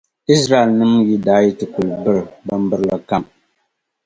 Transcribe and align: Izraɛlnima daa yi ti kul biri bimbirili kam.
Izraɛlnima 0.33 0.99
daa 1.25 1.41
yi 1.45 1.51
ti 1.57 1.65
kul 1.73 1.89
biri 2.03 2.21
bimbirili 2.45 2.97
kam. 3.09 3.23